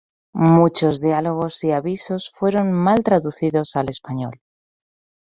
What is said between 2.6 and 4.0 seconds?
mal traducidos al